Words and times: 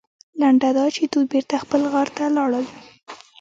لنډه 0.41 0.69
دا 0.77 0.85
چې 0.95 1.03
دوی 1.11 1.25
بېرته 1.31 1.55
خپل 1.63 1.81
غار 1.91 2.07
ته 2.17 2.25
لاړل. 2.37 2.65